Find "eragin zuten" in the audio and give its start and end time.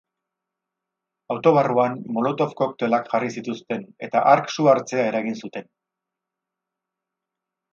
5.11-5.69